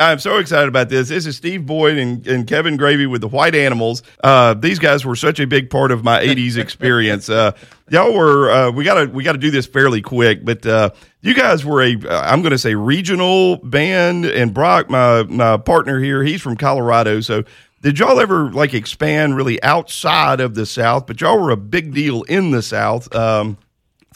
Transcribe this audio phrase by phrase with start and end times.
[0.00, 1.08] I'm so excited about this.
[1.08, 4.04] This is Steve Boyd and, and Kevin Gray with the White Animals.
[4.22, 7.28] Uh, these guys were such a big part of my '80s experience.
[7.28, 7.50] Uh,
[7.90, 8.48] y'all were.
[8.48, 10.90] Uh, we gotta we gotta do this fairly quick, but uh,
[11.20, 15.98] you guys were a I'm going to say regional band, and Brock, my my partner
[15.98, 17.20] here, he's from Colorado.
[17.20, 17.42] So,
[17.82, 21.08] did y'all ever like expand really outside of the South?
[21.08, 23.12] But y'all were a big deal in the South.
[23.16, 23.58] Um,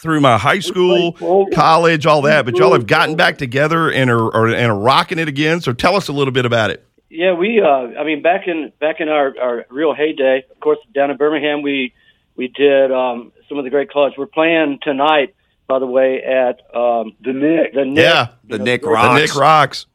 [0.02, 1.12] through my high school,
[1.54, 5.20] college, all that, but y'all have gotten back together and are, are and are rocking
[5.20, 5.60] it again.
[5.60, 6.84] So tell us a little bit about it.
[7.08, 7.60] Yeah, we.
[7.60, 11.16] Uh, I mean, back in back in our, our real heyday, of course, down in
[11.16, 11.94] Birmingham, we
[12.34, 14.16] we did um, some of the great clubs.
[14.18, 15.34] We're playing tonight,
[15.68, 17.74] by the way, at um, the Nick.
[17.74, 18.02] The Nick.
[18.02, 19.08] Yeah, the know, Nick Rocks.
[19.08, 19.86] The Nick Rocks.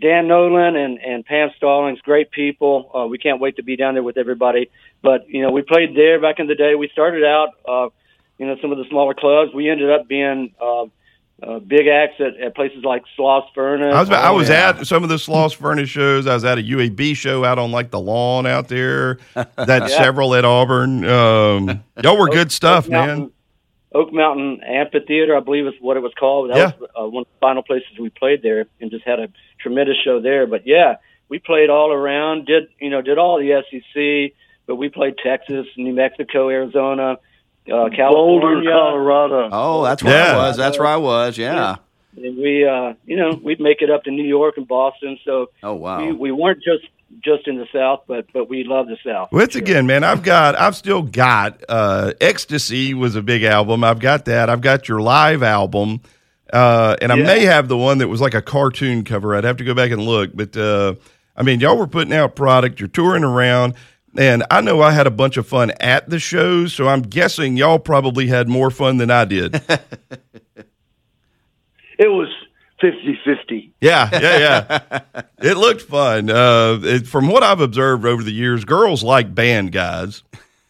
[0.00, 2.90] Dan Nolan and and Pam Stallings, great people.
[2.94, 4.70] Uh, we can't wait to be down there with everybody.
[5.02, 6.76] But you know, we played there back in the day.
[6.76, 7.48] We started out.
[7.66, 7.88] Uh,
[8.38, 9.52] you know, some of the smaller clubs.
[9.54, 10.86] We ended up being uh,
[11.42, 13.94] uh, big acts at, at places like Sloss Furnace.
[13.94, 14.70] I was, I was yeah.
[14.70, 16.26] at some of the Sloss Furnace shows.
[16.26, 19.18] I was at a UAB show out on like the lawn out there.
[19.56, 19.98] That yeah.
[19.98, 21.04] several at Auburn.
[21.04, 23.30] Um, y'all were good stuff, Oak Mountain, man.
[23.94, 26.50] Oak Mountain Amphitheater, I believe is what it was called.
[26.50, 26.72] That yeah.
[26.78, 29.28] was uh, one of the final places we played there, and just had a
[29.60, 30.46] tremendous show there.
[30.46, 30.96] But yeah,
[31.28, 32.46] we played all around.
[32.46, 33.02] Did you know?
[33.02, 37.18] Did all the SEC, but we played Texas, New Mexico, Arizona
[37.72, 39.48] uh, California, Boulder, Colorado.
[39.52, 40.36] Oh, that's where yeah.
[40.36, 40.56] I was.
[40.56, 41.36] That's where I was.
[41.38, 41.76] Yeah.
[42.16, 45.18] And we, uh, you know, we'd make it up to New York and Boston.
[45.24, 46.86] So, oh wow, we, we weren't just
[47.22, 49.30] just in the South, but but we love the South.
[49.32, 49.62] Once sure.
[49.62, 53.84] again, man, I've got, I've still got uh, Ecstasy was a big album.
[53.84, 54.48] I've got that.
[54.48, 56.00] I've got your live album,
[56.52, 59.36] uh, and I may have the one that was like a cartoon cover.
[59.36, 60.94] I'd have to go back and look, but uh,
[61.36, 62.80] I mean, y'all were putting out product.
[62.80, 63.74] You're touring around.
[64.18, 67.56] And I know I had a bunch of fun at the shows, so I'm guessing
[67.56, 69.54] y'all probably had more fun than I did.
[71.98, 72.28] it was
[72.80, 73.74] 50 50.
[73.80, 75.02] Yeah, yeah, yeah.
[75.38, 76.30] it looked fun.
[76.30, 80.22] Uh, it, from what I've observed over the years, girls like band guys.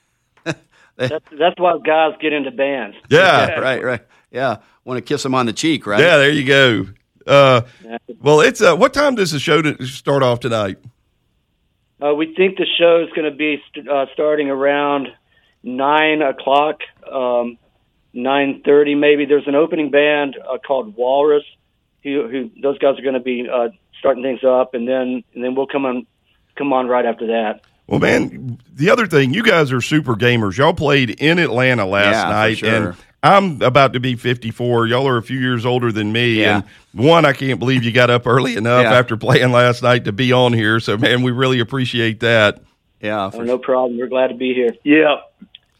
[0.44, 2.97] that's, that's why guys get into bands.
[3.09, 3.19] Yeah,
[3.49, 4.00] yeah right, right.
[4.31, 6.00] Yeah, want to kiss them on the cheek, right?
[6.00, 6.87] Yeah, there you go.
[7.26, 7.62] Uh,
[8.20, 10.78] well, it's uh, what time does the show start off tonight?
[12.02, 15.08] Uh, we think the show is going to be st- uh, starting around
[15.62, 16.80] nine o'clock,
[17.10, 17.58] um,
[18.12, 19.24] nine thirty maybe.
[19.24, 21.44] There's an opening band uh, called Walrus,
[22.02, 23.68] who, who those guys are going to be uh,
[23.98, 26.06] starting things up, and then and then we'll come on
[26.56, 27.62] come on right after that.
[27.86, 30.58] Well, man, the other thing, you guys are super gamers.
[30.58, 32.88] Y'all played in Atlanta last yeah, night, sure.
[32.88, 32.96] and
[33.26, 34.87] I'm about to be 54.
[34.87, 36.41] Y'all are a few years older than me.
[36.41, 36.56] Yeah.
[36.56, 38.94] And one, I can't believe you got up early enough yeah.
[38.94, 40.81] after playing last night to be on here.
[40.81, 42.62] So, man, we really appreciate that.
[43.00, 43.31] Yeah.
[43.32, 43.98] Oh, no problem.
[43.98, 44.75] We're glad to be here.
[44.84, 45.16] Yeah.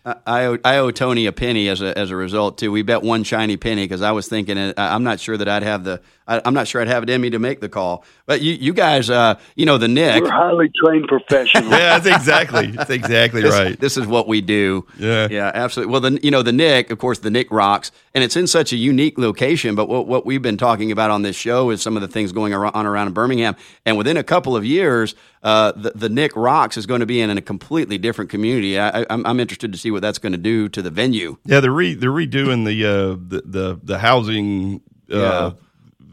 [0.05, 2.71] I owe, I owe Tony a penny as a as a result too.
[2.71, 5.83] We bet one shiny penny because I was thinking I'm not sure that I'd have
[5.83, 8.05] the I, am not sure I'd have it in me to make the call.
[8.27, 11.71] But you you guys, uh, you know the Nick, we're highly trained professionals.
[11.71, 13.79] yeah, that's exactly that's exactly this, right.
[13.79, 14.87] This is what we do.
[14.99, 15.93] Yeah, yeah, absolutely.
[15.93, 18.73] Well, then you know the Nick, of course, the Nick rocks, and it's in such
[18.73, 19.75] a unique location.
[19.75, 22.33] But what what we've been talking about on this show is some of the things
[22.33, 25.15] going on around in Birmingham, and within a couple of years
[25.47, 28.81] uh, the, the Nick Rocks is going to be in a completely different community.
[28.81, 31.37] I, am I'm, I'm interested to see what that's going to do to the venue.
[31.45, 34.81] Yeah, they're re, they're redoing the uh, the, the, the housing.
[35.09, 35.51] Uh, yeah.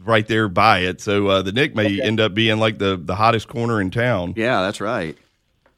[0.04, 2.02] Right there by it, so uh, the Nick may okay.
[2.02, 4.34] end up being like the, the hottest corner in town.
[4.36, 5.16] Yeah, that's right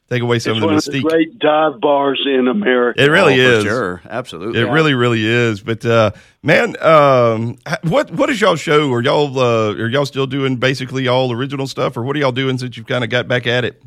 [0.09, 0.87] take away some it's of the one mystique.
[0.87, 3.03] Of the great dive bars in America.
[3.03, 4.59] It really oh, is, sure, absolutely.
[4.59, 4.71] It yeah.
[4.71, 5.61] really, really is.
[5.61, 6.11] But uh,
[6.43, 8.91] man, um, what what is y'all show?
[8.93, 12.31] Are y'all uh, are y'all still doing basically all original stuff, or what are y'all
[12.31, 13.81] doing since you've kind of got back at it?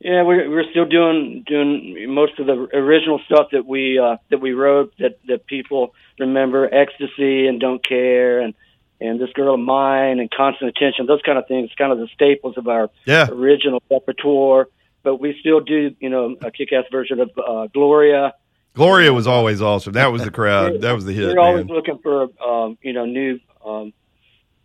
[0.00, 4.40] Yeah, we're we're still doing doing most of the original stuff that we uh, that
[4.40, 8.54] we wrote that that people remember, ecstasy and don't care and
[9.00, 12.08] and this girl of mine and constant attention, those kind of things, kind of the
[12.14, 13.28] staples of our yeah.
[13.30, 14.68] original repertoire
[15.06, 18.34] but we still do, you know, a kick-ass version of uh, Gloria.
[18.74, 19.92] Gloria was always awesome.
[19.92, 20.80] That was the crowd.
[20.80, 21.28] that was the hit.
[21.28, 23.92] We're always looking for, um, you know, new um,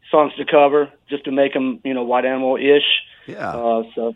[0.09, 2.81] songs to cover just to make them, you know, white animal ish.
[3.27, 3.51] Yeah.
[3.51, 4.15] Uh, so,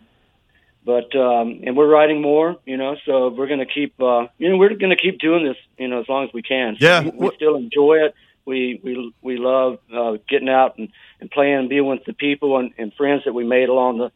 [0.84, 2.96] but um, and we're writing more, you know.
[3.06, 5.86] So we're going to keep, uh, you know, we're going to keep doing this, you
[5.86, 6.76] know, as long as we can.
[6.80, 7.02] So yeah.
[7.02, 8.16] We, we still enjoy it.
[8.46, 10.88] We we we love uh, getting out and,
[11.20, 14.12] and playing and being with the people and, and friends that we made along the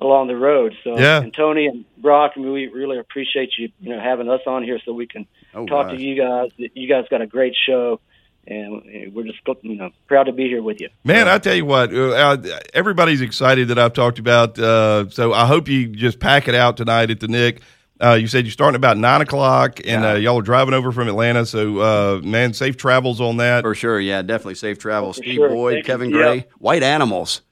[0.00, 0.74] along the road.
[0.82, 1.20] So, yeah.
[1.20, 4.62] and Tony and Brock, I mean, we really appreciate you, you know, having us on
[4.62, 5.96] here so we can oh, talk gosh.
[5.96, 6.50] to you guys.
[6.56, 8.00] You guys got a great show,
[8.46, 10.88] and we're just you know proud to be here with you.
[11.04, 12.38] Man, I tell you what, uh,
[12.74, 14.58] everybody's excited that I've talked about.
[14.58, 17.62] Uh, so I hope you just pack it out tonight at the Nick.
[18.02, 20.12] Uh, you said you're starting about nine o'clock, and Yeah.
[20.12, 21.44] uh, y'all are driving over from Atlanta.
[21.44, 23.62] So, uh, man, safe travels on that.
[23.62, 25.16] For sure, yeah, definitely safe travels.
[25.18, 25.48] For Steve sure.
[25.50, 25.92] Boyd, Thank you.
[25.92, 26.16] Kevin Yeah.
[26.16, 27.42] Gray, White Animals.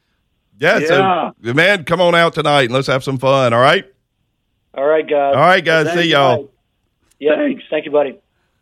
[0.59, 1.31] Yeah, Yeah.
[1.45, 3.53] so man, come on out tonight and let's have some fun.
[3.53, 3.85] All right.
[4.75, 5.35] All right, guys.
[5.37, 5.87] All right, guys.
[5.87, 6.13] Thank See you.
[6.17, 6.51] y'all.
[7.21, 7.65] Yeah, Thanks.
[7.71, 8.17] thank you, buddy.